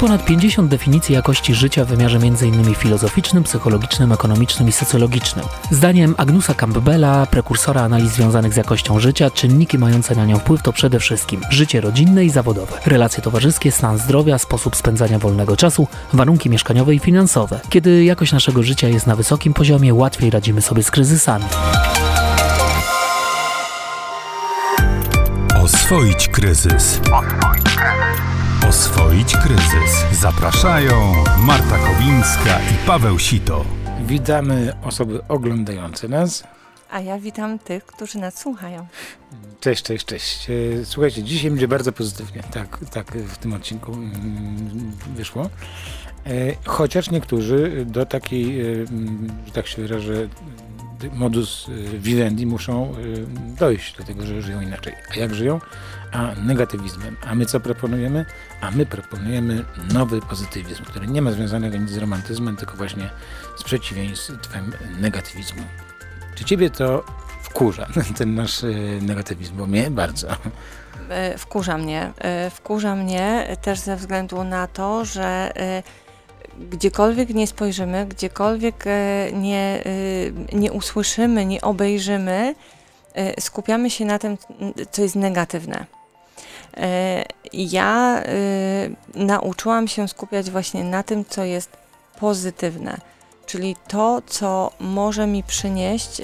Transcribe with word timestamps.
Ponad 0.00 0.24
50 0.24 0.70
definicji 0.70 1.14
jakości 1.14 1.54
życia 1.54 1.84
w 1.84 1.88
wymiarze 1.88 2.18
m.in. 2.18 2.74
filozoficznym, 2.74 3.44
psychologicznym, 3.44 4.12
ekonomicznym 4.12 4.68
i 4.68 4.72
socjologicznym. 4.72 5.46
Zdaniem 5.70 6.14
Agnusa 6.18 6.54
Campbella, 6.54 7.26
prekursora 7.26 7.82
analiz 7.82 8.12
związanych 8.12 8.52
z 8.52 8.56
jakością 8.56 9.00
życia, 9.00 9.30
czynniki 9.30 9.78
mające 9.78 10.14
na 10.14 10.26
nią 10.26 10.38
wpływ 10.38 10.62
to 10.62 10.72
przede 10.72 11.00
wszystkim 11.00 11.40
życie 11.50 11.80
rodzinne 11.80 12.24
i 12.24 12.30
zawodowe, 12.30 12.78
relacje 12.86 13.22
towarzyskie, 13.22 13.72
stan 13.72 13.98
zdrowia, 13.98 14.38
sposób 14.38 14.76
spędzania 14.76 15.18
wolnego 15.18 15.56
czasu, 15.56 15.88
warunki 16.12 16.50
mieszkaniowe 16.50 16.94
i 16.94 16.98
finansowe. 16.98 17.60
Kiedy 17.68 18.04
jakość 18.04 18.32
naszego 18.32 18.62
życia 18.62 18.88
jest 18.88 19.06
na 19.06 19.16
wysokim 19.16 19.54
poziomie, 19.54 19.94
łatwiej 19.94 20.30
radzimy 20.30 20.62
sobie 20.62 20.82
z 20.82 20.90
kryzysami. 20.90 21.44
Oswoić 25.62 26.28
kryzys. 26.28 27.00
Oswoić 27.12 27.64
kryzys. 27.64 28.27
Zapraszają 30.12 31.24
Marta 31.38 31.78
Kowińska 31.78 32.60
i 32.60 32.86
Paweł 32.86 33.18
Sito. 33.18 33.64
Witamy 34.06 34.72
osoby 34.82 35.20
oglądające 35.28 36.08
nas. 36.08 36.44
A 36.90 37.00
ja 37.00 37.18
witam 37.18 37.58
tych, 37.58 37.86
którzy 37.86 38.18
nas 38.18 38.38
słuchają. 38.38 38.86
Cześć, 39.60 39.82
cześć, 39.82 40.04
cześć. 40.04 40.50
E, 40.50 40.84
słuchajcie, 40.84 41.22
dzisiaj 41.22 41.50
będzie 41.50 41.68
bardzo 41.68 41.92
pozytywnie. 41.92 42.42
Tak, 42.42 42.78
tak 42.92 43.12
w 43.12 43.38
tym 43.38 43.54
odcinku 43.54 43.92
mm, 43.92 44.92
wyszło. 45.14 45.42
E, 45.42 45.50
chociaż 46.64 47.10
niektórzy 47.10 47.86
do 47.86 48.06
takiej, 48.06 48.60
e, 48.60 48.64
mm, 48.64 49.28
że 49.46 49.52
tak 49.52 49.66
się 49.66 49.82
wyrażę, 49.82 50.28
modus 51.12 51.66
vivendi 51.98 52.46
muszą 52.46 52.94
dojść 53.58 53.96
do 53.96 54.04
tego, 54.04 54.26
że 54.26 54.42
żyją 54.42 54.60
inaczej. 54.60 54.92
A 55.14 55.18
jak 55.18 55.34
żyją? 55.34 55.60
A 56.12 56.34
negatywizmem. 56.42 57.16
A 57.26 57.34
my 57.34 57.46
co 57.46 57.60
proponujemy? 57.60 58.24
A 58.60 58.70
my 58.70 58.86
proponujemy 58.86 59.64
nowy 59.92 60.20
pozytywizm, 60.20 60.84
który 60.84 61.06
nie 61.06 61.22
ma 61.22 61.32
związanego 61.32 61.76
nic 61.76 61.90
z 61.90 61.96
romantyzmem, 61.96 62.56
tylko 62.56 62.76
właśnie 62.76 63.10
z 63.56 63.62
przeciwieństwem 63.62 64.72
negatywizmu. 65.00 65.62
Czy 66.34 66.44
ciebie 66.44 66.70
to 66.70 67.04
wkurza, 67.42 67.86
ten 68.18 68.34
nasz 68.34 68.62
negatywizm? 69.00 69.56
Bo 69.56 69.66
mnie 69.66 69.90
bardzo. 69.90 70.28
Wkurza 71.38 71.78
mnie. 71.78 72.12
Wkurza 72.50 72.94
mnie 72.94 73.56
też 73.62 73.78
ze 73.78 73.96
względu 73.96 74.44
na 74.44 74.66
to, 74.66 75.04
że 75.04 75.52
gdziekolwiek 76.60 77.28
nie 77.28 77.46
spojrzymy, 77.46 78.06
gdziekolwiek 78.06 78.86
e, 78.86 79.28
nie, 79.32 79.82
e, 80.52 80.56
nie 80.56 80.72
usłyszymy, 80.72 81.46
nie 81.46 81.60
obejrzymy, 81.60 82.54
e, 83.14 83.40
skupiamy 83.40 83.90
się 83.90 84.04
na 84.04 84.18
tym, 84.18 84.38
co 84.90 85.02
jest 85.02 85.16
negatywne. 85.16 85.97
Ja 87.52 88.22
nauczyłam 89.14 89.88
się 89.88 90.08
skupiać 90.08 90.50
właśnie 90.50 90.84
na 90.84 91.02
tym, 91.02 91.24
co 91.24 91.44
jest 91.44 91.76
pozytywne, 92.20 92.98
czyli 93.46 93.76
to, 93.88 94.22
co 94.26 94.72
może 94.80 95.26
mi 95.26 95.42
przynieść 95.42 96.22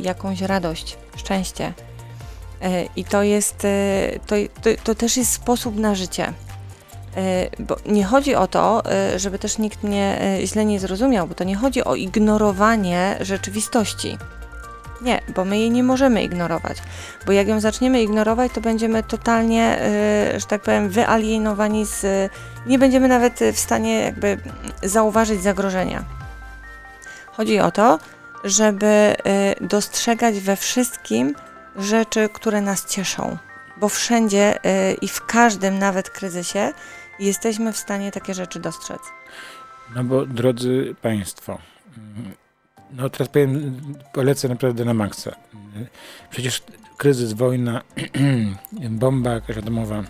jakąś 0.00 0.40
radość, 0.40 0.96
szczęście. 1.16 1.72
I 2.96 3.04
to 3.04 3.22
jest, 3.22 3.66
to, 4.26 4.34
to, 4.62 4.70
to 4.84 4.94
też 4.94 5.16
jest 5.16 5.32
sposób 5.32 5.76
na 5.76 5.94
życie. 5.94 6.32
Bo 7.58 7.76
nie 7.86 8.04
chodzi 8.04 8.34
o 8.34 8.46
to, 8.46 8.82
żeby 9.16 9.38
też 9.38 9.58
nikt 9.58 9.82
mnie 9.82 10.18
e, 10.22 10.46
źle 10.46 10.64
nie 10.64 10.80
zrozumiał, 10.80 11.26
bo 11.26 11.34
to 11.34 11.44
nie 11.44 11.56
chodzi 11.56 11.84
o 11.84 11.94
ignorowanie 11.94 13.16
rzeczywistości. 13.20 14.18
Nie, 15.00 15.20
bo 15.34 15.44
my 15.44 15.58
jej 15.58 15.70
nie 15.70 15.82
możemy 15.82 16.22
ignorować. 16.22 16.78
Bo 17.26 17.32
jak 17.32 17.48
ją 17.48 17.60
zaczniemy 17.60 18.02
ignorować, 18.02 18.52
to 18.52 18.60
będziemy 18.60 19.02
totalnie, 19.02 19.78
że 20.36 20.46
tak 20.46 20.62
powiem, 20.62 20.88
wyalienowani 20.88 21.86
z. 21.86 22.30
Nie 22.66 22.78
będziemy 22.78 23.08
nawet 23.08 23.40
w 23.52 23.58
stanie 23.58 24.00
jakby 24.00 24.38
zauważyć 24.82 25.42
zagrożenia. 25.42 26.04
Chodzi 27.26 27.60
o 27.60 27.70
to, 27.70 27.98
żeby 28.44 29.16
dostrzegać 29.60 30.40
we 30.40 30.56
wszystkim 30.56 31.34
rzeczy, 31.76 32.28
które 32.32 32.60
nas 32.60 32.86
cieszą. 32.86 33.36
Bo 33.76 33.88
wszędzie 33.88 34.58
i 35.00 35.08
w 35.08 35.26
każdym 35.26 35.78
nawet 35.78 36.10
kryzysie 36.10 36.72
jesteśmy 37.18 37.72
w 37.72 37.76
stanie 37.76 38.12
takie 38.12 38.34
rzeczy 38.34 38.60
dostrzec. 38.60 39.00
No 39.94 40.04
bo 40.04 40.26
drodzy 40.26 40.94
Państwo, 41.02 41.58
no 42.92 43.10
teraz 43.10 43.28
powiem, 43.28 43.82
polecę 44.12 44.48
naprawdę 44.48 44.84
na 44.84 44.94
maksa. 44.94 45.36
Przecież 46.30 46.62
kryzys, 46.96 47.32
wojna, 47.32 47.82
bomba 48.90 49.30
jakaś 49.30 49.56
atomowa, 49.56 50.02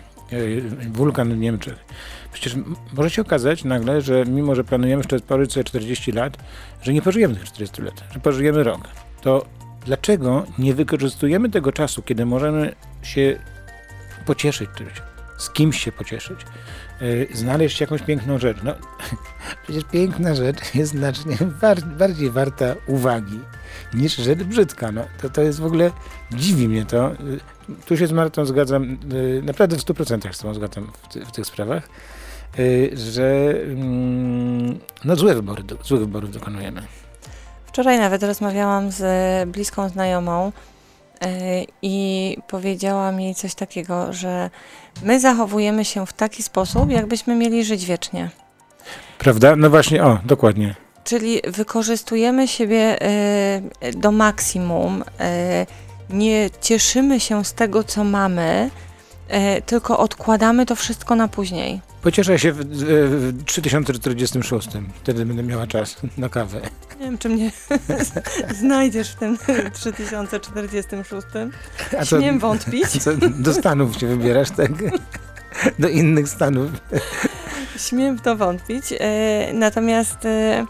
wulkan 0.91 1.33
w 1.33 1.37
Niemczech. 1.37 1.85
Przecież 2.33 2.55
może 2.93 3.09
się 3.09 3.21
okazać 3.21 3.63
nagle, 3.63 4.01
że 4.01 4.25
mimo, 4.25 4.55
że 4.55 4.63
planujemy 4.63 4.99
jeszcze 4.99 5.19
pożyć 5.19 5.53
sobie 5.53 5.63
40 5.63 6.11
lat, 6.11 6.37
że 6.81 6.93
nie 6.93 7.01
pożyjemy 7.01 7.35
tych 7.35 7.43
40 7.43 7.81
lat, 7.81 8.03
że 8.13 8.19
pożyjemy 8.19 8.63
rok. 8.63 8.87
To 9.21 9.45
dlaczego 9.85 10.45
nie 10.59 10.73
wykorzystujemy 10.73 11.49
tego 11.49 11.71
czasu, 11.71 12.01
kiedy 12.01 12.25
możemy 12.25 12.75
się 13.01 13.39
pocieszyć 14.25 14.69
czymś, 14.77 14.93
z 15.39 15.49
kimś 15.49 15.83
się 15.83 15.91
pocieszyć, 15.91 16.39
Y, 17.01 17.27
znaleźć 17.33 17.81
jakąś 17.81 18.01
piękną 18.01 18.37
rzecz. 18.37 18.57
No, 18.63 18.73
przecież 19.63 19.83
piękna 19.91 20.35
rzecz 20.35 20.75
jest 20.75 20.91
znacznie 20.91 21.37
bardziej 21.85 22.31
warta 22.31 22.75
uwagi 22.87 23.39
niż 23.93 24.15
rzecz 24.15 24.43
brzydka. 24.43 24.91
No, 24.91 25.05
to, 25.21 25.29
to 25.29 25.41
jest 25.41 25.59
w 25.59 25.65
ogóle, 25.65 25.91
dziwi 26.31 26.67
mnie 26.67 26.85
to. 26.85 27.11
Y, 27.11 27.15
tu 27.85 27.97
się 27.97 28.07
z 28.07 28.11
Martą 28.11 28.45
zgadzam, 28.45 28.97
y, 29.13 29.41
naprawdę 29.45 29.77
w 29.77 29.79
100% 29.79 30.33
z 30.33 30.39
tą 30.39 30.53
zgadzam 30.53 30.91
w, 31.03 31.13
ty, 31.13 31.25
w 31.25 31.31
tych 31.31 31.45
sprawach, 31.45 31.89
że 32.93 33.53
mm, 33.63 34.79
no, 35.05 35.15
złe 35.15 35.35
wybory, 35.35 35.63
złe 35.83 35.99
wyborów 35.99 36.31
dokonujemy. 36.31 36.81
Wczoraj 37.65 37.99
nawet 37.99 38.23
rozmawiałam 38.23 38.91
z 38.91 39.49
bliską 39.49 39.89
znajomą, 39.89 40.51
i 41.81 42.37
powiedziała 42.47 43.11
mi 43.11 43.35
coś 43.35 43.55
takiego, 43.55 44.13
że 44.13 44.49
my 45.03 45.19
zachowujemy 45.19 45.85
się 45.85 46.05
w 46.05 46.13
taki 46.13 46.43
sposób, 46.43 46.91
jakbyśmy 46.91 47.35
mieli 47.35 47.65
żyć 47.65 47.85
wiecznie. 47.85 48.29
Prawda? 49.17 49.55
No 49.55 49.69
właśnie, 49.69 50.03
o, 50.03 50.19
dokładnie. 50.25 50.75
Czyli 51.03 51.41
wykorzystujemy 51.47 52.47
siebie 52.47 53.01
e, 53.01 53.91
do 53.91 54.11
maksimum, 54.11 55.03
e, 55.19 55.65
nie 56.09 56.49
cieszymy 56.61 57.19
się 57.19 57.45
z 57.45 57.53
tego, 57.53 57.83
co 57.83 58.03
mamy, 58.03 58.69
tylko 59.65 59.99
odkładamy 59.99 60.65
to 60.65 60.75
wszystko 60.75 61.15
na 61.15 61.27
później. 61.27 61.81
Pocieszę 62.01 62.39
się 62.39 62.51
w, 62.51 62.57
w 62.57 63.43
3046. 63.45 64.67
Wtedy 65.03 65.25
będę 65.25 65.43
miała 65.43 65.67
czas 65.67 65.95
na 66.17 66.29
kawę. 66.29 66.61
Nie 66.99 67.05
wiem, 67.05 67.17
czy 67.17 67.29
mnie 67.29 67.51
znajdziesz 68.61 69.11
w 69.11 69.15
tym 69.15 69.37
3046. 69.73 71.27
A 71.99 72.05
co, 72.05 72.17
Śmiem 72.17 72.39
wątpić. 72.39 73.03
Co, 73.03 73.11
do 73.17 73.53
Stanów 73.53 73.97
się 73.97 74.07
wybierasz, 74.07 74.51
tak? 74.51 74.71
Do 75.79 75.87
innych 75.87 76.29
Stanów. 76.29 76.71
Śmiem 77.77 78.17
w 78.17 78.21
to 78.21 78.35
wątpić. 78.35 78.83
E, 78.99 79.53
natomiast 79.53 80.25
e, 80.25 80.65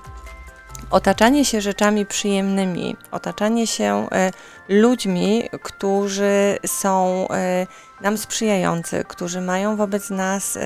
otaczanie 0.89 1.45
się 1.45 1.61
rzeczami 1.61 2.05
przyjemnymi, 2.05 2.95
otaczanie 3.11 3.67
się 3.67 4.07
e, 4.11 4.31
ludźmi, 4.69 5.49
którzy 5.63 6.57
są 6.65 7.27
nam 8.01 8.17
sprzyjający, 8.17 9.03
którzy 9.07 9.41
mają 9.41 9.75
wobec 9.75 10.09
nas 10.09 10.57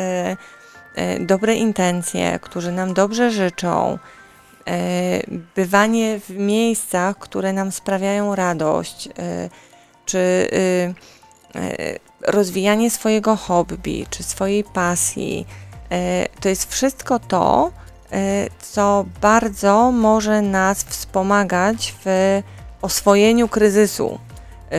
dobre 1.20 1.56
intencje, 1.56 2.40
którzy 2.42 2.72
nam 2.72 2.94
dobrze 2.94 3.32
życzą, 3.32 4.00
E, 4.66 5.22
bywanie 5.56 6.20
w 6.20 6.30
miejscach, 6.30 7.18
które 7.18 7.54
nam 7.54 7.72
sprawiają 7.72 8.36
radość, 8.36 9.10
czy 10.06 10.50
e, 11.56 12.00
rozwijanie 12.32 12.92
swojego 12.92 13.36
hobby, 13.36 14.06
czy 14.10 14.24
swojej 14.24 14.64
pasji, 14.64 15.46
to 16.40 16.50
jest 16.50 16.72
wszystko 16.72 17.20
to, 17.20 17.72
co 18.60 19.06
bardzo 19.22 19.92
może 19.92 20.42
nas 20.42 20.84
wspomagać 20.84 21.96
w 22.06 22.42
oswojeniu 22.82 23.48
kryzysu, 23.48 24.20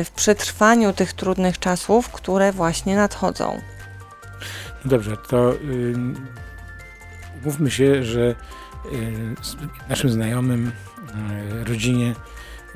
w 0.05 0.11
przetrwaniu 0.11 0.93
tych 0.93 1.13
trudnych 1.13 1.59
czasów, 1.59 2.09
które 2.09 2.53
właśnie 2.53 2.97
nadchodzą. 2.97 3.61
Dobrze, 4.85 5.17
to 5.17 5.53
yy, 5.53 5.95
mówmy 7.45 7.71
się, 7.71 8.05
że 8.05 8.35
Y, 8.93 9.35
naszym 9.89 10.11
znajomym, 10.11 10.73
y, 11.61 11.65
rodzinie 11.65 12.15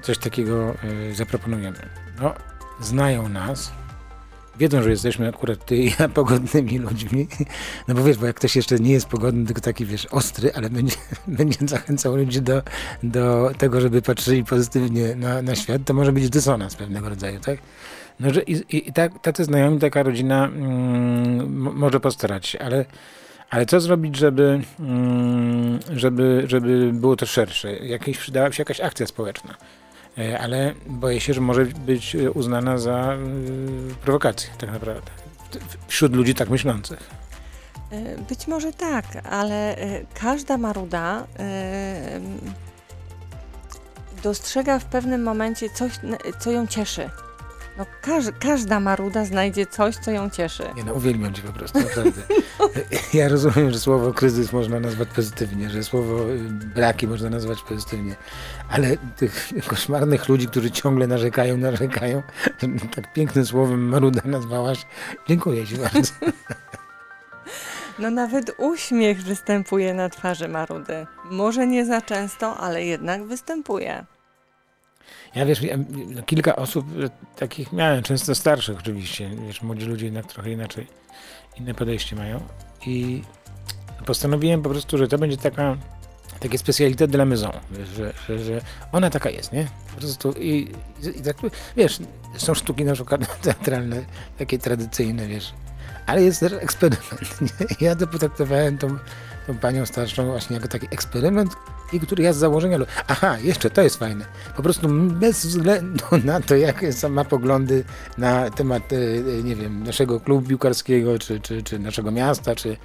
coś 0.03 0.19
takiego 0.19 0.75
y, 1.11 1.15
zaproponujemy. 1.15 1.79
No, 2.20 2.35
znają 2.81 3.29
nas, 3.29 3.73
wiedzą, 4.58 4.82
że 4.82 4.90
jesteśmy 4.90 5.28
akurat 5.28 5.64
ty 5.64 5.76
i 5.76 5.93
ja 6.00 6.08
pogodnymi 6.19 6.78
ludźmi, 6.78 7.28
no 7.88 7.94
bo 7.94 8.05
wiesz, 8.05 8.19
bo 8.19 8.26
jak 8.26 8.37
ktoś 8.37 8.56
jeszcze 8.56 8.78
nie 8.78 8.93
jest 8.93 9.06
pogodny, 9.06 9.46
tylko 9.46 9.60
taki, 9.60 9.87
wiesz, 9.87 10.06
ostry, 10.06 10.52
ale 10.55 10.70
będzie, 10.70 10.96
będzie 11.38 11.58
zachęcał 11.66 12.16
ludzi 12.16 12.43
do, 12.43 12.62
do 13.02 13.50
tego, 13.58 13.81
żeby 13.81 14.02
patrzyli 14.02 14.44
pozytywnie 14.44 15.14
na, 15.14 15.43
na 15.43 15.55
świat, 15.55 15.82
to 15.84 15.94
może 15.94 16.12
być 16.12 16.31
dysonans 16.31 16.76
pewnego 16.76 17.08
rodzaju, 17.08 17.40
tak? 17.40 17.58
No, 18.20 18.34
że 18.34 18.43
i, 18.43 18.52
i, 18.52 18.88
i 18.88 18.93
tak, 18.93 19.22
tacy 19.22 19.44
znajomi, 19.44 19.78
taka 19.78 20.02
rodzina 20.02 20.46
mm, 20.46 21.76
może 21.76 22.00
postarać 22.00 22.46
się, 22.46 22.58
ale 22.58 22.84
Ale 23.50 23.66
co 23.66 23.81
zrobić, 23.81 24.16
żeby, 24.16 24.61
mm, 24.81 25.78
żeby, 25.96 26.44
żeby 26.46 26.90
było 26.93 27.16
to 27.16 27.26
szersze? 27.26 27.76
Jakieś, 27.76 28.19
przydała 28.19 28.52
się 28.52 28.61
jakaś 28.61 28.81
akcja 28.81 29.06
społeczna. 29.06 29.54
E, 30.19 30.38
Ale 30.38 30.75
boję 30.87 31.20
się, 31.20 31.35
że 31.35 31.41
może 31.41 31.65
być 31.65 32.17
e, 32.17 32.31
uznana 32.31 32.79
za 32.79 33.15
y, 33.91 33.94
prowokację 33.94 34.50
tak 34.59 34.70
naprawdę. 34.70 35.11
Wśród 35.88 36.15
ludzi 36.17 36.35
tak 36.35 36.49
myślących. 36.50 37.11
E, 37.91 38.19
Być 38.19 38.47
może 38.47 38.73
tak, 38.73 39.05
ale 39.31 39.76
e, 39.76 40.00
każda 40.20 40.59
maruda 40.59 41.26
e, 41.38 42.20
dostrzega 44.23 44.79
w 44.79 44.85
pewnym 44.85 45.23
momencie 45.23 45.70
coś, 45.70 45.93
co 46.38 46.50
ją 46.50 46.67
cieszy. 46.67 47.11
No, 47.78 47.86
każ, 48.00 48.25
każda 48.40 48.80
maruda 48.80 49.25
znajdzie 49.25 49.66
coś, 49.66 49.96
co 49.96 50.10
ją 50.10 50.30
cieszy. 50.30 50.62
Nie 50.76 50.84
no, 50.84 50.94
uwielbiam 50.94 51.34
cię 51.34 51.42
po 51.42 51.52
prostu, 51.52 51.78
naprawdę. 51.78 52.22
Ja 53.14 53.28
rozumiem, 53.28 53.70
że 53.70 53.78
słowo 53.78 54.12
kryzys 54.12 54.52
można 54.52 54.80
nazwać 54.80 55.08
pozytywnie, 55.08 55.70
że 55.70 55.84
słowo 55.84 56.30
y, 56.30 56.38
braki 56.75 57.06
można 57.06 57.30
nazwać 57.30 57.62
pozytywnie, 57.62 58.16
ale 58.70 58.96
tych 59.16 59.48
koszmarnych 59.66 60.28
ludzi, 60.28 60.46
którzy 60.46 60.70
ciągle 60.70 61.06
narzekają, 61.06 61.56
narzekają, 61.56 62.22
tak 62.96 63.12
pięknym 63.12 63.46
słowem 63.46 63.88
maruda 63.88 64.20
nazwałaś. 64.25 64.86
Dziękuję 65.28 65.66
ci 65.66 65.76
bardzo. 65.76 66.12
No 67.98 68.10
nawet 68.10 68.54
uśmiech 68.58 69.22
występuje 69.22 69.94
na 69.94 70.08
twarzy 70.08 70.48
marudy. 70.48 71.06
Może 71.30 71.66
nie 71.66 71.86
za 71.86 72.00
często, 72.02 72.56
ale 72.56 72.84
jednak 72.84 73.25
występuje. 73.25 74.04
Ja 75.34 75.46
wiesz, 75.46 75.62
ja, 75.62 75.78
kilka 76.26 76.56
osób 76.56 76.87
e, 77.05 77.10
takich 77.38 77.72
miałem, 77.72 78.02
często 78.02 78.34
starszych 78.34 78.78
oczywiście, 78.78 79.31
wiesz, 79.46 79.62
młodzi 79.62 79.87
ludzie 79.87 80.05
jednak 80.05 80.26
trochę 80.26 80.50
inaczej, 80.50 80.87
inne 81.56 81.75
podejście 81.75 82.16
mają 82.16 82.40
i 82.87 83.22
postanowiłem 84.06 84.62
po 84.62 84.70
prostu, 84.70 84.99
że 84.99 85.08
to 85.08 85.19
będzie 85.19 85.37
taka, 85.37 85.76
takie 86.40 86.58
specalité 86.58 87.08
de 87.08 87.19
la 87.19 87.25
maison, 87.25 87.52
że, 87.96 88.12
że, 88.28 88.38
że 88.44 88.60
ona 88.93 89.10
taka 89.10 89.31
jest, 89.31 89.52
nie? 89.52 89.66
Po 89.94 90.00
prostu 90.00 90.32
i, 90.32 90.72
i 91.16 91.22
tak, 91.22 91.37
wiesz, 91.76 91.99
są 92.37 92.54
sztuki 92.54 92.84
na 92.84 92.93
przykład 92.93 93.20
teatralne, 93.43 94.04
takie 94.38 94.58
tradycyjne, 94.58 95.26
wiesz, 95.26 95.52
ale 96.06 96.22
jest 96.22 96.40
też 96.40 96.52
eksperyment, 96.52 97.40
nie? 97.40 97.87
Ja 97.87 97.96
to 97.96 98.06
potraktowałem 98.06 98.78
tą, 98.78 98.99
tą 99.46 99.58
panią 99.58 99.87
starszą 99.87 100.26
właśnie 100.26 100.56
jako 100.56 100.69
taki 100.69 100.87
eksperyment, 100.90 101.52
i 101.93 102.00
który 102.00 102.23
ja 102.23 102.32
z 102.32 102.37
założenia... 102.37 102.79
Aha, 103.08 103.38
jeszcze 103.38 103.70
to 103.70 103.82
jest 103.82 103.96
fajne. 103.96 104.25
Po 104.56 104.62
prostu 104.62 104.88
bez 105.08 105.46
względu 105.46 106.05
na 106.25 106.40
to, 106.40 106.56
jakie 106.56 106.93
są 106.93 107.08
ma 107.08 107.25
poglądy 107.25 107.85
na 108.19 108.50
temat, 108.50 108.93
e, 108.93 108.96
e, 108.96 109.43
nie 109.43 109.56
wiem, 109.56 109.85
naszego 109.85 110.20
klubu 110.20 110.49
piłkarskiego, 110.49 111.19
czy, 111.19 111.40
czy, 111.40 111.62
czy 111.62 111.79
naszego 111.79 112.11
miasta, 112.11 112.55
czy 112.55 112.76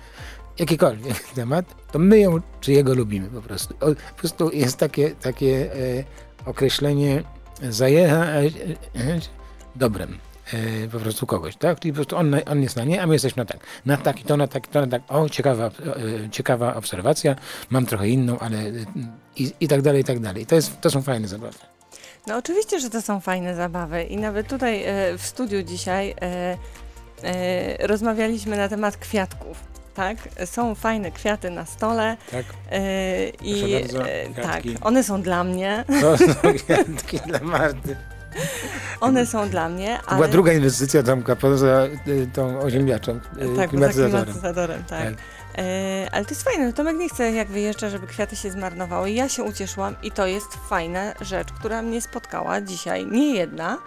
jakikolwiek 0.60 1.20
temat, 1.36 1.66
to 1.92 2.00
my 2.00 2.20
ją 2.20 2.42
czy 2.62 2.72
jego 2.72 2.94
lubimy 2.94 3.28
po 3.28 3.42
prostu. 3.42 3.74
Po 3.74 4.18
prostu 4.18 4.52
jest 4.52 4.78
takie, 4.78 5.12
takie 5.12 5.74
e, 5.74 6.04
określenie 6.46 7.24
zajechać 7.70 8.54
e, 8.96 9.20
dobrem. 9.76 10.18
E, 10.54 10.88
po 10.88 11.00
prostu 11.00 11.26
kogoś, 11.28 11.56
tak? 11.56 11.80
Czyli 11.80 11.92
po 11.92 11.96
prostu 11.96 12.18
on, 12.18 12.36
on 12.46 12.62
jest 12.62 12.76
na 12.76 12.84
nie, 12.84 13.02
a 13.02 13.08
my 13.08 13.14
jesteśmy 13.16 13.42
na 13.42 13.46
tak. 13.46 13.60
Na 13.86 13.98
tak 13.98 14.22
i 14.22 14.24
to, 14.24 14.38
na 14.38 14.48
tak 14.48 14.68
i 14.68 14.70
to, 14.70 14.82
na 14.82 14.88
tak. 14.88 15.02
O, 15.08 15.30
ciekawa, 15.30 15.66
e, 15.66 15.72
ciekawa 16.32 16.76
obserwacja. 16.76 17.36
Mam 17.70 17.86
trochę 17.86 18.10
inną, 18.10 18.40
ale 18.40 18.58
e, 18.58 18.72
i, 19.36 19.54
i 19.60 19.68
tak 19.68 19.82
dalej, 19.82 20.02
i 20.02 20.04
tak 20.04 20.20
dalej. 20.20 20.46
To, 20.46 20.56
jest, 20.56 20.82
to 20.82 20.90
są 20.90 21.02
fajne 21.02 21.28
zabawy. 21.28 21.58
No 22.28 22.38
oczywiście, 22.38 22.80
że 22.80 22.90
to 22.90 23.02
są 23.02 23.20
fajne 23.20 23.56
zabawy 23.56 24.04
i 24.04 24.18
nawet 24.18 24.48
tutaj 24.48 24.84
w 25.18 25.22
studiu 25.26 25.64
dzisiaj 25.64 26.16
rozmawialiśmy 27.80 28.58
na 28.58 28.70
temat 28.70 28.98
kwiatków. 28.98 29.58
Tak, 29.94 30.18
są 30.46 30.76
fajne 30.76 31.12
kwiaty 31.12 31.50
na 31.50 31.66
stole 31.66 32.18
Tak? 32.32 32.46
e, 32.72 33.30
i 33.30 33.84
bardzo, 33.84 34.04
tak, 34.42 34.64
one 34.82 35.04
są 35.04 35.22
dla 35.22 35.44
mnie, 35.44 35.86
To 36.02 36.18
są 36.18 36.54
kwiatki 36.54 37.20
dla 37.20 37.40
Marty. 37.40 37.96
one 39.04 39.26
są 39.26 39.50
dla 39.50 39.70
mnie, 39.70 40.00
To 40.04 40.10
ale 40.10 40.16
była 40.18 40.28
druga 40.28 40.54
inwestycja 40.54 41.04
Tomka 41.04 41.36
poza 41.36 41.86
y, 42.08 42.28
tą 42.34 42.60
oziemniaczą, 42.60 43.12
y, 43.12 43.56
tak, 43.56 43.70
klimatyzatorem. 43.70 44.26
klimatyzatorem, 44.26 44.84
tak. 44.84 45.04
Tak. 45.04 45.14
E, 45.58 46.08
ale 46.12 46.26
to 46.26 46.32
jest 46.32 46.44
fajne, 46.44 46.66
no 46.68 46.74
Tomek 46.74 46.98
nie 46.98 47.10
chce 47.10 47.32
jak 47.32 47.48
wyjeżdża, 47.48 47.90
żeby 47.90 48.08
kwiaty 48.08 48.36
się 48.36 48.52
zmarnowały. 48.52 49.12
Ja 49.12 49.30
się 49.30 49.44
ucieszyłam 49.44 49.96
i 50.04 50.12
to 50.12 50.28
jest 50.28 50.48
fajna 50.70 51.14
rzecz, 51.22 51.48
która 51.52 51.82
mnie 51.82 52.02
spotkała 52.02 52.62
dzisiaj. 52.62 53.06
Nie 53.08 53.34
jedna, 53.34 53.78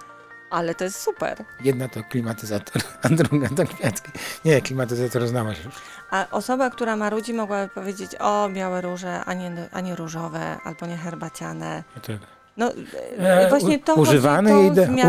ale 0.50 0.74
to 0.74 0.84
jest 0.84 1.00
super. 1.00 1.44
Jedna 1.60 1.88
to 1.88 2.02
klimatyzator, 2.10 2.82
a 3.02 3.08
druga 3.08 3.48
to 3.48 3.64
kwiatki. 3.66 4.10
Nie, 4.44 4.60
klimatyzator 4.62 5.26
znałaś 5.28 5.64
już. 5.64 5.74
A 6.10 6.26
osoba, 6.30 6.70
która 6.70 6.96
ma 6.96 7.10
ludzi, 7.10 7.34
mogłaby 7.34 7.68
powiedzieć, 7.68 8.10
o, 8.18 8.48
białe 8.48 8.80
róże, 8.80 9.24
a 9.24 9.34
nie, 9.34 9.68
a 9.72 9.80
nie 9.80 9.96
różowe, 9.96 10.58
albo 10.64 10.86
nie 10.86 10.96
herbaciane. 10.96 11.84
No 11.96 12.02
tak. 12.02 12.16
No 12.56 12.72
e, 13.18 13.48
właśnie 13.48 13.78
to 13.78 13.94
u, 13.94 14.00
używane 14.00 14.50
chodzi, 14.50 14.62
jej, 14.62 14.72
da, 14.74 14.80
myślenia. 14.82 15.04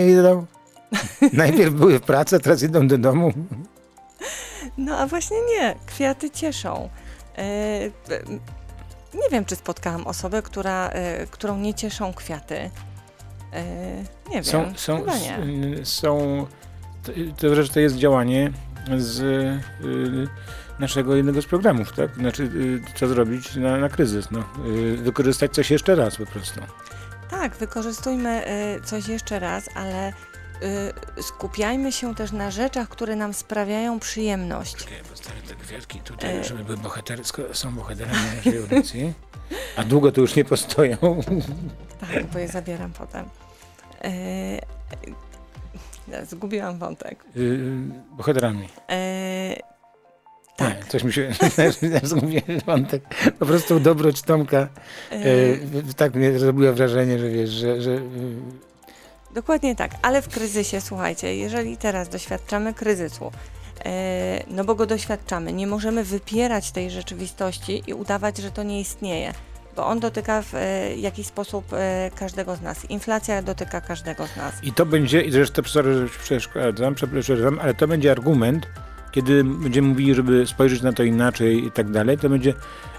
jej 0.00 0.16
dał. 0.22 0.46
Najpierw 1.32 1.74
były 1.74 1.98
w 1.98 2.02
pracy, 2.02 2.40
teraz 2.40 2.62
idą 2.62 2.88
do 2.88 2.98
domu. 2.98 3.32
No 4.78 4.98
a 4.98 5.06
właśnie 5.06 5.36
nie, 5.50 5.74
kwiaty 5.86 6.30
cieszą. 6.30 6.88
E, 7.38 7.40
e, 7.42 7.90
nie 9.14 9.28
wiem, 9.32 9.44
czy 9.44 9.56
spotkałam 9.56 10.06
osobę, 10.06 10.42
która, 10.42 10.88
e, 10.88 11.26
którą 11.26 11.56
nie 11.58 11.74
cieszą 11.74 12.12
kwiaty. 12.14 12.56
E, 13.52 13.64
nie 14.28 14.34
wiem, 14.34 14.44
Są, 14.44 14.72
są, 14.76 14.98
nie. 14.98 15.80
s- 15.80 15.88
są 15.88 16.46
to, 17.02 17.12
to 17.72 17.80
jest 17.80 17.96
działanie 17.96 18.52
z 18.98 19.20
y, 19.20 20.28
naszego 20.82 21.16
jednego 21.16 21.42
z 21.42 21.46
programów, 21.46 21.92
tak? 21.92 22.14
Znaczy, 22.14 22.42
y, 22.42 22.80
co 22.94 23.08
zrobić 23.08 23.56
na, 23.56 23.76
na 23.76 23.88
kryzys, 23.88 24.30
no. 24.30 24.44
Y, 24.66 24.96
wykorzystać 24.96 25.54
coś 25.54 25.70
jeszcze 25.70 25.94
raz 25.94 26.16
po 26.16 26.26
prostu. 26.26 26.60
Tak, 27.30 27.56
wykorzystujmy 27.56 28.44
y, 28.46 28.80
coś 28.84 29.08
jeszcze 29.08 29.38
raz, 29.38 29.68
ale 29.74 30.12
skupiajmy 31.20 31.92
się 31.92 32.14
też 32.14 32.32
na 32.32 32.50
rzeczach, 32.50 32.88
które 32.88 33.16
nam 33.16 33.34
sprawiają 33.34 34.00
przyjemność. 34.00 34.76
Czekaj, 34.76 34.98
ja 34.98 35.04
postawię 35.04 35.40
te 35.48 35.54
kwiatki 35.54 36.00
tutaj, 36.00 36.44
żeby 36.44 36.64
były 36.64 36.76
bohatersko, 36.78 37.42
są 37.52 37.74
bohaterami 37.74 38.36
naszej 38.36 38.58
audycji. 38.58 39.12
A 39.76 39.84
długo 39.84 40.12
to 40.12 40.20
już 40.20 40.36
nie 40.36 40.44
postoją. 40.44 40.96
Tak, 42.00 42.26
bo 42.26 42.38
je 42.38 42.48
zabieram 42.48 42.92
potem. 42.92 43.24
Zgubiłam 46.22 46.78
wątek. 46.78 47.24
Y, 47.36 47.58
bohaterami. 48.10 48.64
Y, 48.64 49.71
tak. 50.62 50.84
Nie, 50.84 50.90
coś 50.90 51.04
mi 51.04 51.12
się 51.12 51.32
zgubiłem 52.02 52.60
wątek. 52.66 53.02
Po 53.38 53.46
prostu 53.46 53.80
dobroć 53.80 54.22
Tomka 54.22 54.68
y, 55.12 55.16
e, 55.90 55.94
tak 55.96 56.14
mnie 56.14 56.38
zrobiła 56.38 56.72
wrażenie, 56.72 57.18
że 57.18 57.30
wiesz, 57.30 57.50
że, 57.50 57.82
że 57.82 57.90
y, 57.90 58.02
Dokładnie 59.34 59.76
tak, 59.76 59.90
ale 60.02 60.22
w 60.22 60.28
kryzysie, 60.28 60.80
słuchajcie, 60.80 61.36
jeżeli 61.36 61.76
teraz 61.76 62.08
doświadczamy 62.08 62.74
kryzysu, 62.74 63.32
e, 63.84 64.44
no 64.50 64.64
bo 64.64 64.74
go 64.74 64.86
doświadczamy, 64.86 65.52
nie 65.52 65.66
możemy 65.66 66.04
wypierać 66.04 66.70
tej 66.70 66.90
rzeczywistości 66.90 67.82
i 67.86 67.94
udawać, 67.94 68.38
że 68.38 68.50
to 68.50 68.62
nie 68.62 68.80
istnieje, 68.80 69.32
bo 69.76 69.86
on 69.86 70.00
dotyka 70.00 70.42
w 70.42 70.54
e, 70.54 70.96
jakiś 70.96 71.26
sposób 71.26 71.64
e, 71.72 72.10
każdego 72.14 72.56
z 72.56 72.62
nas. 72.62 72.90
Inflacja 72.90 73.42
dotyka 73.42 73.80
każdego 73.80 74.26
z 74.26 74.36
nas. 74.36 74.54
I 74.62 74.72
to 74.72 74.86
będzie, 74.86 75.20
i 75.20 75.32
zresztą 75.32 75.62
sorry, 75.62 75.94
że 75.94 76.18
przeszkadzam, 76.22 76.94
przepraszam, 76.94 77.58
ale 77.62 77.74
to 77.74 77.88
będzie 77.88 78.10
argument, 78.10 78.66
kiedy 79.12 79.44
będziemy 79.44 79.88
mówili, 79.88 80.14
żeby 80.14 80.46
spojrzeć 80.46 80.82
na 80.82 80.92
to 80.92 81.02
inaczej 81.02 81.66
i 81.66 81.70
tak 81.70 81.90
dalej, 81.90 82.18
to 82.18 82.28
będzie 82.28 82.54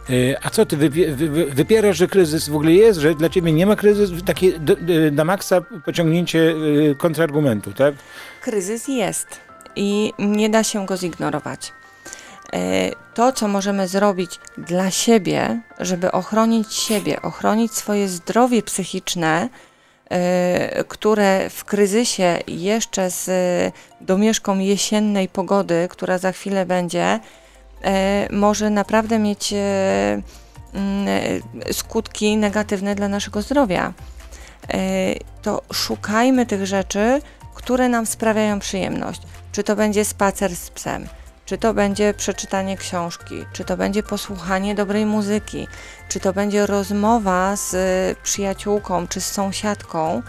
e, 0.10 0.46
a 0.46 0.50
co 0.50 0.66
ty 0.66 0.78
wypie, 0.78 1.12
wy, 1.16 1.30
wy, 1.30 1.46
wypierasz, 1.46 1.98
że 1.98 2.08
kryzys 2.08 2.50
w 2.50 2.56
ogóle 2.56 2.72
jest, 2.72 3.00
że 3.00 3.16
dla 3.16 3.30
ciebie 3.30 3.52
nie 3.52 3.66
ma 3.66 3.76
kryzysu? 3.76 4.14
Takie 4.26 4.60
do, 4.60 4.76
do, 4.76 4.94
na 5.12 5.24
maksa 5.24 5.62
pociągnięcie 5.86 6.54
e, 6.92 6.96
kontrargumentu, 6.96 7.74
tak? 7.74 7.96
Kryzys 8.42 8.88
jest 8.88 9.28
i 9.76 10.14
nie 10.20 10.50
da 10.50 10.64
się 10.64 10.86
go 10.86 10.98
zignorować. 10.98 11.74
E, 12.54 12.92
To, 13.14 13.32
co 13.32 13.48
możemy 13.48 13.88
zrobić 13.88 14.40
dla 14.58 14.92
siebie, 14.92 15.62
żeby 15.80 16.12
ochronić 16.12 16.74
siebie, 16.74 17.22
ochronić 17.22 17.74
swoje 17.74 18.08
zdrowie 18.08 18.62
psychiczne, 18.64 19.50
e, 19.50 19.73
które 20.88 21.50
w 21.50 21.66
kryzysie 21.66 22.40
jeszcze 22.48 23.12
z 23.12 23.30
e, 23.30 24.06
domieszką 24.06 24.60
jesiennej 24.60 25.28
pogody, 25.30 25.88
która 25.90 26.18
za 26.18 26.32
chwilę 26.32 26.66
będzie, 26.66 27.20
e, 27.84 28.28
może 28.32 28.70
naprawdę 28.70 29.20
mieć 29.20 29.54
e, 29.54 30.22
mm, 30.74 31.08
e, 31.68 31.74
skutki 31.74 32.38
negatywne 32.38 32.96
dla 32.96 33.08
naszego 33.08 33.42
zdrowia. 33.42 33.94
E, 34.74 34.80
To 35.42 35.62
szukajmy 35.74 36.46
tych 36.46 36.66
rzeczy, 36.66 37.22
które 37.54 37.90
nam 37.90 38.06
sprawiają 38.06 38.60
przyjemność. 38.60 39.22
Czy 39.52 39.64
to 39.64 39.76
będzie 39.76 40.06
spacer 40.06 40.56
z 40.56 40.70
psem, 40.70 41.08
czy 41.46 41.58
to 41.58 41.74
będzie 41.74 42.14
przeczytanie 42.14 42.78
książki, 42.78 43.46
czy 43.54 43.64
to 43.64 43.78
będzie 43.78 44.04
posłuchanie 44.04 44.76
dobrej 44.76 45.06
muzyki, 45.06 45.68
czy 46.10 46.20
to 46.20 46.34
będzie 46.34 46.66
rozmowa 46.66 47.56
z 47.56 47.74
y, 47.74 48.24
przyjaciółką 48.24 49.08
czy 49.08 49.22
z 49.22 49.32
sąsiadką, 49.32 50.22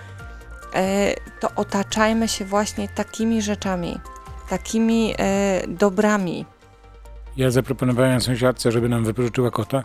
e, 0.75 1.14
to 1.40 1.49
otaczajmy 1.56 2.28
się 2.28 2.44
właśnie 2.44 2.88
takimi 2.88 3.42
rzeczami, 3.42 4.00
takimi 4.49 5.14
e, 5.18 5.62
dobrami. 5.68 6.47
Ja 7.37 7.50
zaproponowałem 7.50 8.21
sąsiadce, 8.21 8.73
żeby 8.73 8.88
nam 8.88 9.04
wypożyczyła 9.04 9.50
kota, 9.50 9.85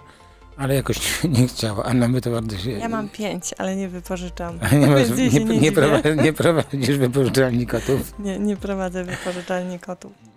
ale 0.57 0.75
jakoś 0.75 0.98
nie 1.39 1.48
chciała, 1.48 1.83
a 1.83 1.93
nam 1.93 2.13
by 2.13 2.21
to 2.21 2.31
bardzo 2.31 2.57
się... 2.57 2.71
Ja 2.71 2.89
mam 2.89 3.09
pięć, 3.09 3.53
ale 3.57 3.75
nie 3.75 3.89
wypożyczam. 3.89 4.59
Nie, 4.71 4.88
masz, 4.93 5.09
nie, 5.09 5.29
nie, 5.29 5.71
nie 6.15 6.33
prowadzisz 6.33 6.98
wypożyczalni 6.98 7.67
kotów. 7.67 8.13
Nie, 8.19 8.39
nie 8.39 8.57
prowadzę 8.57 9.03
wypożyczalni 9.03 9.79
kotów. 9.79 10.28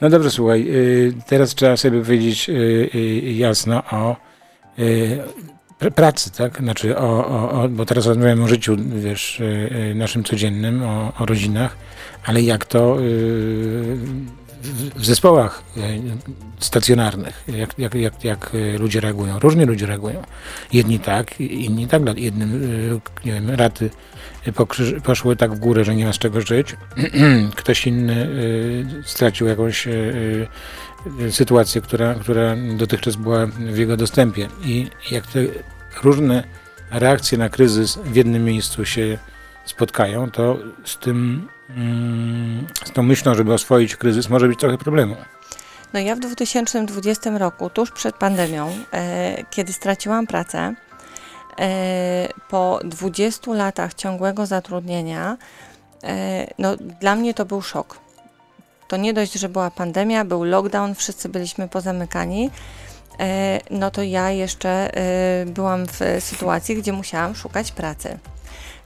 No 0.00 0.10
dobrze, 0.10 0.30
słuchaj, 0.30 0.66
y, 0.68 1.12
teraz 1.26 1.54
trzeba 1.54 1.76
sobie 1.76 2.00
powiedzieć 2.00 2.48
y, 2.48 2.52
y, 2.94 3.32
jasno 3.32 3.82
o 3.90 4.16
pr- 5.80 5.90
pracy, 5.90 6.32
tak? 6.32 6.58
Znaczy, 6.58 6.98
o, 6.98 7.26
o, 7.26 7.50
o, 7.50 7.68
bo 7.68 7.86
teraz 7.86 8.06
rozmawiamy 8.06 8.44
o 8.44 8.48
życiu, 8.48 8.76
wiesz, 8.78 9.42
naszym 9.94 10.24
codziennym, 10.24 10.82
o, 10.82 11.12
o 11.18 11.26
rodzinach, 11.26 11.76
ale 12.24 12.42
jak 12.42 12.64
to 12.64 12.96
w, 14.96 15.06
zespołach 15.06 15.62
y, 15.76 15.80
stacjonarnych, 16.58 17.44
jak, 17.48 17.78
jak, 17.78 17.94
jak, 17.94 18.24
jak 18.24 18.54
y, 18.54 18.78
ludzie 18.78 19.00
reagują. 19.00 19.38
Różnie 19.38 19.66
ludzie 19.66 19.86
reagują. 19.86 20.22
Jedni 20.72 20.98
tak, 20.98 21.40
inni 21.40 21.86
tak. 21.86 22.18
Jednym, 22.18 22.64
y, 22.64 23.00
nie 23.24 23.32
wiem, 23.32 23.50
raty 23.50 23.90
poszły 25.04 25.36
tak 25.36 25.54
w 25.54 25.58
górę, 25.58 25.84
że 25.84 25.96
nie 25.96 26.04
ma 26.04 26.12
z 26.12 26.18
czego 26.18 26.40
żyć. 26.40 26.76
Ktoś 27.56 27.86
inny 27.86 28.28
stracił 29.04 29.46
jakąś 29.46 29.88
sytuację, 31.30 31.80
która, 31.80 32.14
która 32.14 32.56
dotychczas 32.76 33.16
była 33.16 33.46
w 33.46 33.78
jego 33.78 33.96
dostępie. 33.96 34.48
I 34.64 34.90
jak 35.10 35.26
te 35.26 35.40
różne 36.02 36.44
reakcje 36.90 37.38
na 37.38 37.48
kryzys 37.48 37.98
w 38.04 38.16
jednym 38.16 38.44
miejscu 38.44 38.84
się 38.84 39.18
spotkają, 39.64 40.30
to 40.30 40.58
z 40.84 40.98
tym, 40.98 41.48
z 42.84 42.92
tą 42.92 43.02
myślą, 43.02 43.34
żeby 43.34 43.54
oswoić 43.54 43.96
kryzys, 43.96 44.28
może 44.28 44.48
być 44.48 44.60
trochę 44.60 44.78
problemu. 44.78 45.16
No 45.92 46.00
ja 46.00 46.16
w 46.16 46.20
2020 46.20 47.38
roku, 47.38 47.70
tuż 47.70 47.90
przed 47.90 48.16
pandemią, 48.16 48.70
e, 48.92 49.44
kiedy 49.50 49.72
straciłam 49.72 50.26
pracę, 50.26 50.74
e, 51.60 52.28
po 52.48 52.80
20 52.84 53.54
latach 53.54 53.94
ciągłego 53.94 54.46
zatrudnienia, 54.46 55.36
e, 56.04 56.46
no 56.58 56.76
dla 56.76 57.16
mnie 57.16 57.34
to 57.34 57.44
był 57.44 57.62
szok. 57.62 57.98
To 58.88 58.96
nie 58.96 59.14
dość, 59.14 59.32
że 59.32 59.48
była 59.48 59.70
pandemia, 59.70 60.24
był 60.24 60.44
lockdown, 60.44 60.94
wszyscy 60.94 61.28
byliśmy 61.28 61.68
pozamykani, 61.68 62.50
e, 63.20 63.60
no 63.70 63.90
to 63.90 64.02
ja 64.02 64.30
jeszcze 64.30 64.96
e, 64.96 65.46
byłam 65.46 65.86
w 65.86 66.00
sytuacji, 66.20 66.76
gdzie 66.76 66.92
musiałam 66.92 67.34
szukać 67.34 67.72
pracy. 67.72 68.18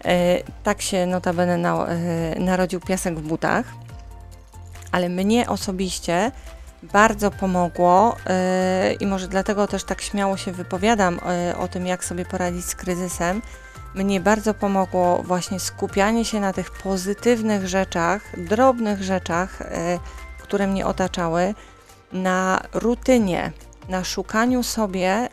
E, 0.04 0.42
tak 0.62 0.82
się 0.82 1.06
notabene 1.06 1.56
na, 1.56 1.86
e, 1.86 2.40
narodził 2.40 2.80
piasek 2.80 3.18
w 3.18 3.22
butach, 3.22 3.66
ale 4.92 5.08
mnie 5.08 5.48
osobiście 5.48 6.32
bardzo 6.82 7.30
pomogło 7.30 8.16
yy, 8.88 8.92
i 8.92 9.06
może 9.06 9.28
dlatego 9.28 9.66
też 9.66 9.84
tak 9.84 10.02
śmiało 10.02 10.36
się 10.36 10.52
wypowiadam 10.52 11.20
o 11.58 11.68
tym, 11.68 11.86
jak 11.86 12.04
sobie 12.04 12.24
poradzić 12.24 12.64
z 12.64 12.74
kryzysem. 12.74 13.42
Mnie 13.94 14.20
bardzo 14.20 14.54
pomogło 14.54 15.22
właśnie 15.22 15.60
skupianie 15.60 16.24
się 16.24 16.40
na 16.40 16.52
tych 16.52 16.70
pozytywnych 16.70 17.68
rzeczach, 17.68 18.22
drobnych 18.48 19.02
rzeczach, 19.02 19.58
które 20.42 20.66
mnie 20.66 20.86
otaczały, 20.86 21.54
na 22.12 22.62
rutynie, 22.72 23.52
na 23.88 24.04
szukaniu 24.04 24.62
sobie 24.62 25.28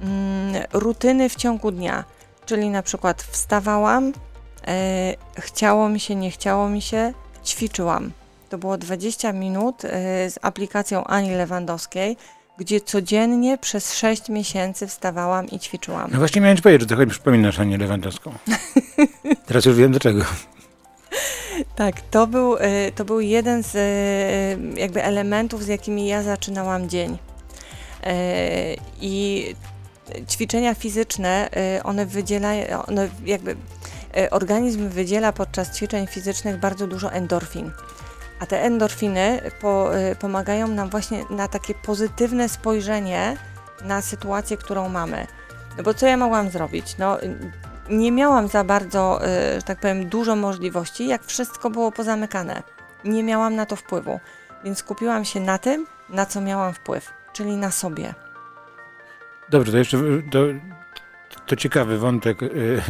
mm, 0.00 0.64
rutyny 0.72 1.28
w 1.28 1.36
ciągu 1.36 1.70
dnia. 1.70 2.04
Czyli 2.46 2.70
na 2.70 2.82
przykład 2.82 3.22
wstawałam, 3.22 4.06
yy, 4.06 4.12
chciało 5.38 5.88
mi 5.88 6.00
się, 6.00 6.14
nie 6.14 6.30
chciało 6.30 6.68
mi 6.68 6.82
się, 6.82 7.12
ćwiczyłam. 7.44 8.12
To 8.48 8.58
było 8.58 8.78
20 8.78 9.32
minut 9.32 9.84
y, 9.84 9.88
z 10.30 10.38
aplikacją 10.42 11.04
Ani 11.04 11.30
Lewandowskiej, 11.30 12.16
gdzie 12.58 12.80
codziennie 12.80 13.58
przez 13.58 13.94
6 13.94 14.28
miesięcy 14.28 14.86
wstawałam 14.86 15.46
i 15.46 15.58
ćwiczyłam. 15.58 16.10
No 16.12 16.18
właśnie 16.18 16.40
miałem 16.40 16.56
ci 16.56 16.62
powiedzieć, 16.62 16.80
że 16.80 16.86
trochę 16.86 17.06
mi 17.06 17.10
przypominasz 17.10 17.58
Anię 17.58 17.78
Lewandowską. 17.78 18.32
Teraz 19.46 19.64
już 19.64 19.76
wiem 19.76 19.90
dlaczego. 19.90 20.24
Tak, 21.76 22.00
to 22.00 22.26
był, 22.26 22.56
y, 22.56 22.92
to 22.94 23.04
był 23.04 23.20
jeden 23.20 23.62
z 23.62 23.76
jakby 24.78 25.04
elementów, 25.04 25.64
z 25.64 25.66
jakimi 25.66 26.06
ja 26.06 26.22
zaczynałam 26.22 26.88
dzień. 26.88 27.18
I 29.00 29.54
ćwiczenia 30.28 30.74
fizyczne, 30.74 31.48
y, 31.78 31.82
one 31.82 32.06
wydzielają, 32.06 32.82
one 32.82 33.08
jakby 33.24 33.50
y, 34.16 34.30
organizm 34.30 34.88
wydziela 34.88 35.32
podczas 35.32 35.76
ćwiczeń 35.76 36.06
fizycznych 36.06 36.60
bardzo 36.60 36.86
dużo 36.86 37.12
endorfin. 37.12 37.70
A 38.40 38.46
te 38.46 38.62
endorfiny 38.62 39.40
po, 39.60 39.98
y, 39.98 40.16
pomagają 40.16 40.68
nam 40.68 40.90
właśnie 40.90 41.24
na 41.30 41.48
takie 41.48 41.74
pozytywne 41.74 42.48
spojrzenie 42.48 43.36
na 43.84 44.02
sytuację, 44.02 44.56
którą 44.56 44.88
mamy. 44.88 45.26
No 45.76 45.82
bo 45.82 45.94
co 45.94 46.06
ja 46.06 46.16
mogłam 46.16 46.50
zrobić? 46.50 46.98
No, 46.98 47.18
nie 47.88 48.12
miałam 48.12 48.48
za 48.48 48.64
bardzo, 48.64 49.20
że 49.56 49.62
tak 49.62 49.80
powiem, 49.80 50.08
dużo 50.08 50.36
możliwości, 50.36 51.06
jak 51.06 51.24
wszystko 51.24 51.70
było 51.70 51.92
pozamykane. 51.92 52.62
Nie 53.04 53.22
miałam 53.22 53.56
na 53.56 53.66
to 53.66 53.76
wpływu, 53.76 54.20
więc 54.64 54.78
skupiłam 54.78 55.24
się 55.24 55.40
na 55.40 55.58
tym, 55.58 55.86
na 56.08 56.26
co 56.26 56.40
miałam 56.40 56.74
wpływ, 56.74 57.10
czyli 57.32 57.56
na 57.56 57.70
sobie. 57.70 58.14
Dobrze, 59.50 59.72
to 59.72 59.78
jeszcze 59.78 59.98
to, 60.30 60.40
to 61.46 61.56
ciekawy 61.56 61.98
wątek, 61.98 62.42
y, 62.42 62.80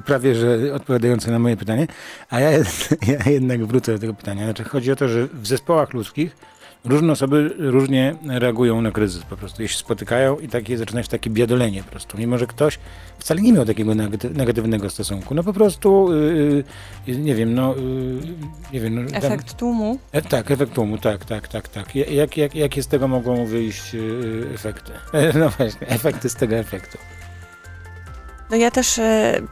prawie 0.06 0.34
że 0.34 0.74
odpowiadający 0.74 1.30
na 1.30 1.38
moje 1.38 1.56
pytanie, 1.56 1.86
a 2.30 2.40
ja, 2.40 2.50
ja 3.12 3.30
jednak 3.30 3.66
wrócę 3.66 3.92
do 3.92 3.98
tego 3.98 4.14
pytania. 4.14 4.44
Znaczy, 4.44 4.64
chodzi 4.64 4.92
o 4.92 4.96
to, 4.96 5.08
że 5.08 5.26
w 5.26 5.46
zespołach 5.46 5.92
ludzkich 5.92 6.36
różne 6.84 7.12
osoby 7.12 7.54
różnie 7.58 8.14
reagują 8.28 8.82
na 8.82 8.90
kryzys 8.90 9.22
po 9.22 9.36
prostu. 9.36 9.62
Jeśli 9.62 9.78
spotykają 9.78 10.38
i 10.38 10.48
takie 10.48 10.78
zaczyna 10.78 11.02
się 11.02 11.08
takie 11.08 11.30
biadolenie 11.30 11.82
po 11.82 11.90
prostu. 11.90 12.18
Mimo, 12.18 12.38
że 12.38 12.46
ktoś 12.46 12.78
wcale 13.18 13.40
nie 13.40 13.52
miał 13.52 13.64
takiego 13.64 13.92
negaty- 13.92 14.36
negatywnego 14.36 14.90
stosunku. 14.90 15.34
No 15.34 15.42
po 15.42 15.52
prostu, 15.52 16.12
y, 16.12 16.64
y, 17.08 17.16
nie 17.18 17.34
wiem, 17.34 17.54
no, 17.54 17.74
y, 17.76 17.82
nie 18.72 18.80
wiem. 18.80 18.94
No, 19.04 19.10
tam- 19.10 19.16
Efekt 19.24 19.54
tłumu. 19.56 19.98
E, 20.12 20.22
tak, 20.22 20.50
efekt 20.50 20.72
tłumu, 20.74 20.98
tak, 20.98 21.24
tak, 21.24 21.48
tak, 21.48 21.68
tak. 21.68 21.96
Ja- 21.96 22.06
Jak, 22.06 22.36
jak, 22.36 22.54
jakie 22.54 22.82
z 22.82 22.86
tego 22.86 23.08
mogą 23.08 23.46
wyjść 23.46 23.94
y, 23.94 24.44
efekty? 24.54 24.92
No 25.40 25.48
właśnie, 25.48 25.86
efekty 25.88 26.28
z 26.28 26.34
tego 26.34 26.56
efektu. 26.56 26.98
No 28.50 28.56
ja 28.56 28.70
też 28.70 29.00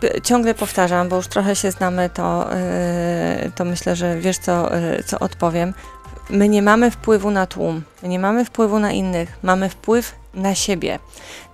p- 0.01 0.21
ciągle 0.23 0.55
powtarzam, 0.55 1.09
bo 1.09 1.17
już 1.17 1.27
trochę 1.29 1.57
się 1.57 1.71
znamy, 1.71 2.11
to, 2.15 2.53
e, 2.55 3.51
to 3.55 3.65
myślę, 3.65 3.97
że 3.97 4.19
wiesz, 4.21 4.39
co, 4.39 4.75
e, 4.75 5.03
co 5.03 5.19
odpowiem. 5.19 5.75
My 6.31 6.49
nie 6.49 6.63
mamy 6.63 6.91
wpływu 6.91 7.31
na 7.31 7.47
tłum, 7.47 7.83
my 8.03 8.09
nie 8.09 8.19
mamy 8.19 8.45
wpływu 8.45 8.79
na 8.79 8.93
innych, 8.93 9.39
mamy 9.43 9.69
wpływ 9.69 10.15
na 10.35 10.55
siebie. 10.55 10.99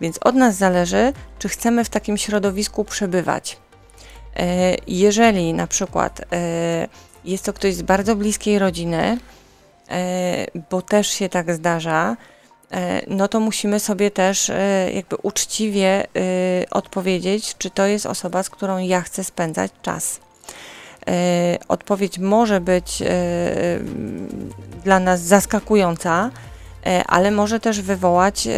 Więc 0.00 0.18
od 0.18 0.34
nas 0.34 0.56
zależy, 0.56 1.12
czy 1.38 1.48
chcemy 1.48 1.84
w 1.84 1.88
takim 1.88 2.18
środowisku 2.18 2.84
przebywać. 2.84 3.58
E, 4.36 4.76
jeżeli 4.86 5.54
na 5.54 5.66
przykład 5.66 6.20
e, 6.32 6.88
jest 7.24 7.44
to 7.44 7.52
ktoś 7.52 7.74
z 7.74 7.82
bardzo 7.82 8.16
bliskiej 8.16 8.58
rodziny, 8.58 9.18
e, 9.90 10.46
bo 10.70 10.82
też 10.82 11.08
się 11.08 11.28
tak 11.28 11.54
zdarza, 11.54 12.16
no 13.06 13.28
to 13.28 13.40
musimy 13.40 13.80
sobie 13.80 14.10
też 14.10 14.50
jakby 14.94 15.16
uczciwie 15.16 16.06
odpowiedzieć, 16.70 17.54
czy 17.58 17.70
to 17.70 17.86
jest 17.86 18.06
osoba, 18.06 18.42
z 18.42 18.50
którą 18.50 18.78
ja 18.78 19.00
chcę 19.00 19.24
spędzać 19.24 19.72
czas. 19.82 20.20
E, 21.08 21.58
Odpowiedź 21.68 22.18
może 22.18 22.60
być 22.60 23.02
e, 23.02 23.06
dla 24.84 25.00
nas 25.00 25.20
zaskakująca, 25.20 26.30
e, 26.86 27.04
ale 27.04 27.30
może 27.30 27.60
też 27.60 27.80
wywołać 27.80 28.48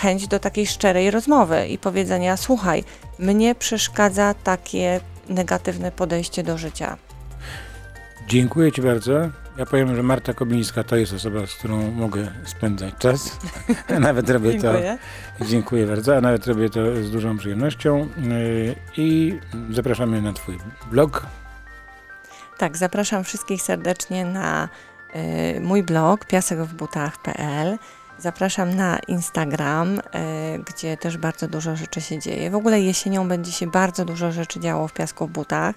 chęć 0.00 0.28
do 0.28 0.38
takiej 0.38 0.66
szczerej 0.66 1.10
rozmowy 1.10 1.68
i 1.68 1.78
powiedzenia: 1.78 2.36
Słuchaj, 2.36 2.84
mnie 3.18 3.54
przeszkadza 3.54 4.34
takie 4.44 5.00
negatywne 5.28 5.92
podejście 5.92 6.42
do 6.42 6.58
życia. 6.58 6.96
Dziękuję 8.28 8.72
Ci 8.72 8.82
bardzo. 8.82 9.12
Ja 9.58 9.66
powiem, 9.66 9.96
że 9.96 10.02
Marta 10.02 10.34
Kobińska 10.34 10.84
to 10.84 10.96
jest 10.96 11.12
osoba, 11.12 11.46
z 11.46 11.54
którą 11.54 11.90
mogę 11.90 12.28
spędzać 12.44 12.94
czas. 12.98 13.38
nawet 14.00 14.30
robię 14.30 14.50
Dziękuję. 14.50 14.98
to. 15.38 15.44
Dziękuję 15.44 15.86
bardzo, 15.86 16.16
a 16.16 16.20
nawet 16.20 16.46
robię 16.46 16.70
to 16.70 16.80
z 17.02 17.10
dużą 17.10 17.38
przyjemnością. 17.38 18.08
I 18.96 19.38
zapraszamy 19.70 20.22
na 20.22 20.32
Twój 20.32 20.58
blog. 20.90 21.26
Tak, 22.58 22.76
zapraszam 22.76 23.24
wszystkich 23.24 23.62
serdecznie 23.62 24.24
na 24.24 24.68
y, 25.56 25.60
mój 25.60 25.82
blog 25.82 26.24
piasekwbutach.pl. 26.24 27.78
Zapraszam 28.18 28.74
na 28.74 28.98
Instagram, 29.08 29.98
y, 29.98 30.02
gdzie 30.66 30.96
też 30.96 31.16
bardzo 31.16 31.48
dużo 31.48 31.76
rzeczy 31.76 32.00
się 32.00 32.18
dzieje. 32.18 32.50
W 32.50 32.54
ogóle 32.54 32.80
jesienią 32.80 33.28
będzie 33.28 33.52
się 33.52 33.66
bardzo 33.66 34.04
dużo 34.04 34.32
rzeczy 34.32 34.60
działo 34.60 34.88
w 34.88 34.92
Piasku 34.92 35.26
w 35.26 35.30
Butach, 35.30 35.74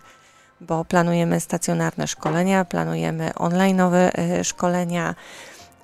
bo 0.62 0.86
planujemy 0.86 1.40
stacjonarne 1.40 2.08
szkolenia, 2.08 2.66
planujemy 2.66 3.30
online'owe 3.30 4.20
y, 4.40 4.44
szkolenia. 4.44 5.16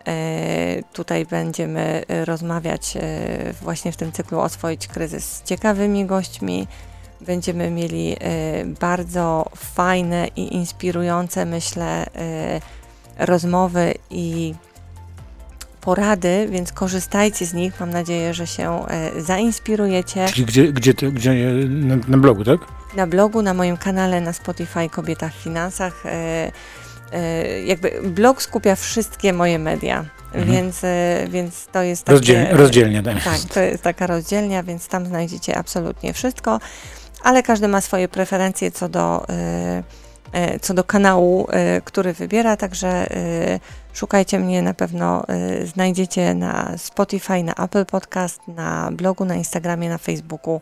Y, 0.08 0.84
Tutaj 0.94 1.26
będziemy 1.26 2.04
rozmawiać 2.26 2.98
y, 2.98 3.54
właśnie 3.62 3.92
w 3.92 3.98
tym 3.98 4.12
cyklu 4.12 4.40
Oswoić 4.40 4.88
kryzys 4.88 5.26
z 5.26 5.44
ciekawymi 5.44 6.06
gośćmi. 6.06 6.68
Będziemy 7.26 7.72
mieli 7.72 8.14
y, 8.14 8.18
bardzo 8.80 9.46
fajne 9.56 10.28
i 10.36 10.56
inspirujące, 10.56 11.46
myślę, 11.46 12.06
y, 12.06 12.06
rozmowy 13.26 13.94
i 14.10 14.54
porady, 15.82 16.48
więc 16.52 16.72
korzystajcie 16.72 17.46
z 17.46 17.54
nich. 17.54 17.80
Mam 17.80 17.90
nadzieję, 17.90 18.34
że 18.34 18.48
się 18.48 18.86
e, 18.88 19.22
zainspirujecie. 19.22 20.26
Czyli 20.28 20.46
gdzie, 20.46 20.74
gdzie, 20.74 20.94
ty, 20.94 21.12
gdzie 21.12 21.34
na, 21.70 21.96
na 22.08 22.18
blogu, 22.18 22.44
tak? 22.44 22.60
Na 22.96 23.08
blogu, 23.08 23.42
na 23.42 23.54
moim 23.54 23.78
kanale, 23.78 24.22
na 24.22 24.34
Spotify 24.34 24.90
Kobieta 24.90 25.30
w 25.30 25.34
Finansach. 25.34 26.06
E, 26.06 26.52
e, 27.14 27.62
jakby 27.64 27.92
blog 28.04 28.42
skupia 28.42 28.76
wszystkie 28.76 29.34
moje 29.34 29.60
media, 29.60 30.06
Mhm. 30.34 30.52
więc, 30.52 30.84
e, 30.84 31.28
więc 31.30 31.68
to 31.72 31.82
jest 31.84 32.04
takie... 32.04 32.18
Rozdzielnia, 32.18 32.58
rozdzielnia 32.58 33.04
tam 33.04 33.20
Tak, 33.20 33.40
to 33.54 33.60
jest 33.60 33.84
taka 33.84 34.08
rozdzielnia, 34.08 34.64
więc 34.64 34.88
tam 34.88 35.06
znajdziecie 35.06 35.58
absolutnie 35.58 36.14
wszystko, 36.14 36.60
ale 37.24 37.44
każdy 37.44 37.68
ma 37.68 37.82
swoje 37.82 38.08
preferencje 38.08 38.72
co 38.72 38.90
do, 38.90 39.26
e, 39.30 39.84
e, 40.32 40.60
co 40.60 40.74
do 40.74 40.84
kanału, 40.84 41.48
e, 41.50 41.82
który 41.82 42.14
wybiera, 42.14 42.58
także 42.58 43.08
szukajcie 43.94 44.40
mnie, 44.40 44.62
na 44.62 44.74
pewno 44.74 45.24
znajdziecie 45.66 46.34
na 46.34 46.78
Spotify, 46.78 47.44
na 47.44 47.54
Apple 47.56 47.86
Podcast, 47.86 48.42
na 48.48 48.90
blogu, 48.92 49.26
na 49.26 49.36
Instagramie, 49.36 49.90
na 49.90 49.98
Facebooku. 49.98 50.62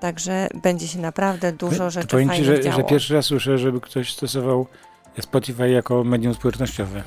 Także 0.00 0.48
będzie 0.62 0.88
się 0.88 0.98
naprawdę 0.98 1.52
dużo 1.52 1.78
To 1.78 1.90
rzeczy 1.90 2.08
powiem 2.08 2.28
ci, 2.28 2.34
fajnych 2.34 2.56
że, 2.56 2.62
działo. 2.62 2.76
że 2.76 2.84
pierwszy 2.84 3.14
raz 3.14 3.24
słyszę, 3.26 3.58
żeby 3.58 3.80
ktoś 3.80 4.12
stosował 4.12 4.66
Spotify 5.20 5.70
jako 5.70 6.04
medium 6.04 6.34
społecznościowe. 6.34 7.02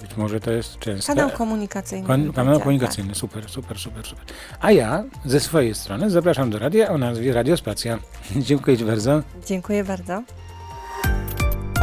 Być 0.00 0.16
może 0.16 0.40
to 0.40 0.50
jest 0.50 0.78
częste. 0.78 1.14
Kanał 1.14 1.30
komunikacyjny. 1.30 2.06
Kon- 2.06 2.32
Kanał 2.32 2.54
tak. 2.54 2.62
komunikacyjny, 2.62 3.14
super, 3.14 3.48
super, 3.50 3.78
super, 3.78 4.06
super. 4.06 4.24
A 4.60 4.72
ja 4.72 5.04
ze 5.24 5.40
swojej 5.40 5.74
strony 5.74 6.10
zapraszam 6.10 6.50
do 6.50 6.58
radia 6.58 6.88
o 6.88 6.98
nazwie 6.98 7.32
Radio 7.32 7.56
Spacja. 7.56 7.98
Dziękuję 8.36 8.78
Ci 8.78 8.84
bardzo. 8.84 9.16
Tak. 9.16 9.44
Dziękuję 9.46 9.84
bardzo. 9.84 10.22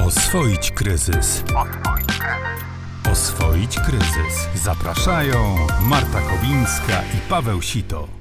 Oswoić 0.07 0.71
kryzys. 0.71 1.43
Oswoić 3.11 3.79
kryzys. 3.79 4.47
Zapraszają 4.63 5.55
Marta 5.81 6.21
Kowińska 6.21 7.01
i 7.17 7.29
Paweł 7.29 7.61
Sito. 7.61 8.16